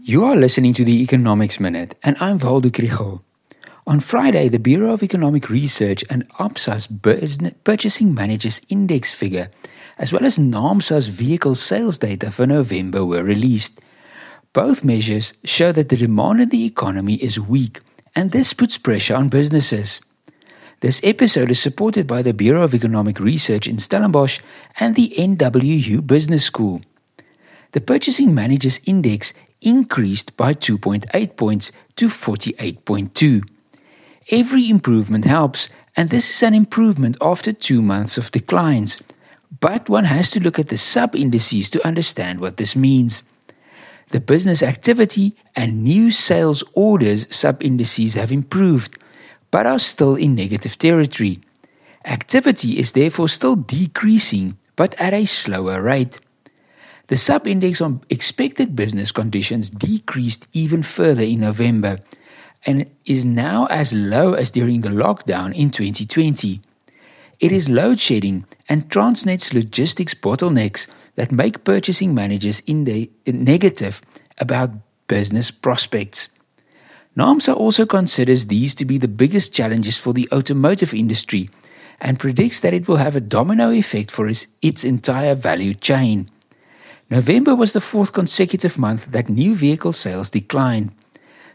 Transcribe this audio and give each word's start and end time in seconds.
You 0.00 0.24
are 0.24 0.36
listening 0.36 0.74
to 0.74 0.84
the 0.84 1.02
Economics 1.02 1.60
Minute, 1.60 1.96
and 2.02 2.16
I'm 2.18 2.38
Waldo 2.38 2.70
Krugell. 2.70 3.20
On 3.86 4.00
Friday, 4.00 4.48
the 4.48 4.58
Bureau 4.58 4.92
of 4.92 5.02
Economic 5.02 5.48
Research 5.48 6.02
and 6.08 6.28
ABSA's 6.38 6.88
Purchasing 7.64 8.14
Managers 8.14 8.60
Index 8.68 9.12
figure, 9.12 9.50
as 9.98 10.12
well 10.12 10.24
as 10.24 10.38
NAAMSA's 10.38 11.08
vehicle 11.08 11.54
sales 11.54 11.98
data 11.98 12.30
for 12.30 12.46
November, 12.46 13.04
were 13.04 13.22
released. 13.22 13.80
Both 14.52 14.82
measures 14.82 15.34
show 15.44 15.72
that 15.72 15.88
the 15.88 15.96
demand 15.96 16.40
in 16.40 16.48
the 16.48 16.64
economy 16.64 17.14
is 17.16 17.38
weak, 17.38 17.80
and 18.16 18.30
this 18.30 18.52
puts 18.52 18.78
pressure 18.78 19.14
on 19.14 19.28
businesses. 19.28 20.00
This 20.80 21.00
episode 21.04 21.50
is 21.50 21.60
supported 21.60 22.06
by 22.06 22.22
the 22.22 22.34
Bureau 22.34 22.62
of 22.62 22.74
Economic 22.74 23.20
Research 23.20 23.66
in 23.68 23.78
Stellenbosch 23.78 24.40
and 24.80 24.96
the 24.96 25.14
NWU 25.16 26.04
Business 26.06 26.44
School. 26.44 26.80
The 27.72 27.80
Purchasing 27.80 28.34
Managers 28.34 28.80
Index 28.84 29.32
increased 29.62 30.36
by 30.36 30.54
2.8 30.54 31.36
points 31.36 31.72
to 31.96 32.08
48.2. 32.08 33.42
Every 34.30 34.68
improvement 34.68 35.24
helps, 35.24 35.68
and 35.96 36.10
this 36.10 36.30
is 36.30 36.42
an 36.42 36.54
improvement 36.54 37.16
after 37.20 37.52
two 37.52 37.82
months 37.82 38.16
of 38.16 38.30
declines. 38.30 39.00
But 39.60 39.88
one 39.88 40.04
has 40.04 40.30
to 40.32 40.40
look 40.40 40.58
at 40.58 40.68
the 40.68 40.76
sub 40.76 41.14
indices 41.14 41.70
to 41.70 41.86
understand 41.86 42.40
what 42.40 42.56
this 42.56 42.74
means. 42.74 43.22
The 44.10 44.20
business 44.20 44.62
activity 44.62 45.36
and 45.56 45.82
new 45.82 46.10
sales 46.10 46.62
orders 46.74 47.26
sub 47.34 47.62
indices 47.62 48.14
have 48.14 48.30
improved, 48.32 48.98
but 49.50 49.66
are 49.66 49.78
still 49.78 50.16
in 50.16 50.34
negative 50.34 50.78
territory. 50.78 51.40
Activity 52.04 52.78
is 52.78 52.92
therefore 52.92 53.28
still 53.28 53.56
decreasing, 53.56 54.58
but 54.76 54.94
at 54.98 55.14
a 55.14 55.24
slower 55.24 55.82
rate. 55.82 56.18
The 57.12 57.18
sub 57.18 57.46
index 57.46 57.82
on 57.82 58.00
expected 58.08 58.74
business 58.74 59.12
conditions 59.12 59.68
decreased 59.68 60.46
even 60.54 60.82
further 60.82 61.22
in 61.22 61.40
November 61.40 61.98
and 62.64 62.86
is 63.04 63.26
now 63.26 63.66
as 63.66 63.92
low 63.92 64.32
as 64.32 64.50
during 64.50 64.80
the 64.80 64.88
lockdown 64.88 65.54
in 65.54 65.70
2020. 65.70 66.62
It 67.38 67.52
is 67.52 67.68
load 67.68 68.00
shedding 68.00 68.46
and 68.66 68.88
Transnet's 68.88 69.52
logistics 69.52 70.14
bottlenecks 70.14 70.86
that 71.16 71.30
make 71.30 71.64
purchasing 71.64 72.14
managers 72.14 72.60
in 72.60 72.84
the 72.84 73.10
negative 73.26 74.00
about 74.38 74.70
business 75.06 75.50
prospects. 75.50 76.28
NAAMSA 77.14 77.54
also 77.54 77.84
considers 77.84 78.46
these 78.46 78.74
to 78.76 78.86
be 78.86 78.96
the 78.96 79.06
biggest 79.06 79.52
challenges 79.52 79.98
for 79.98 80.14
the 80.14 80.30
automotive 80.32 80.94
industry 80.94 81.50
and 82.00 82.18
predicts 82.18 82.62
that 82.62 82.72
it 82.72 82.88
will 82.88 82.96
have 82.96 83.14
a 83.14 83.20
domino 83.20 83.70
effect 83.70 84.10
for 84.10 84.32
its 84.62 84.82
entire 84.82 85.34
value 85.34 85.74
chain. 85.74 86.30
November 87.12 87.54
was 87.54 87.74
the 87.74 87.80
fourth 87.82 88.14
consecutive 88.14 88.78
month 88.78 89.04
that 89.10 89.28
new 89.28 89.54
vehicle 89.54 89.92
sales 89.92 90.30
declined. 90.30 90.90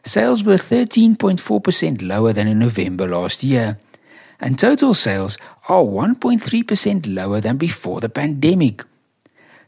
Sales 0.05 0.44
were 0.44 0.55
13.4% 0.55 2.03
lower 2.03 2.31
than 2.31 2.47
in 2.47 2.59
November 2.59 3.08
last 3.08 3.41
year, 3.41 3.80
and 4.39 4.59
total 4.59 4.94
sales 4.94 5.36
are 5.67 5.81
1.3% 5.81 7.11
lower 7.11 7.41
than 7.41 7.58
before 7.58 7.99
the 7.99 8.08
pandemic. 8.08 8.83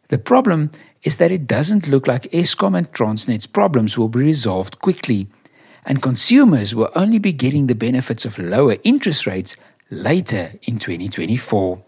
The 0.09 0.19
problem 0.19 0.69
is 1.01 1.17
that 1.17 1.31
it 1.31 1.47
doesn't 1.47 1.87
look 1.87 2.05
like 2.05 2.31
Eskom 2.31 2.77
and 2.77 2.91
Transnet's 2.93 3.47
problems 3.47 3.97
will 3.97 4.09
be 4.09 4.19
resolved 4.19 4.77
quickly, 4.81 5.27
and 5.87 6.03
consumers 6.03 6.75
will 6.75 6.91
only 6.93 7.17
be 7.17 7.33
getting 7.33 7.65
the 7.65 7.73
benefits 7.73 8.25
of 8.25 8.37
lower 8.37 8.77
interest 8.83 9.25
rates 9.25 9.55
later 9.89 10.51
in 10.61 10.77
2024. 10.77 11.81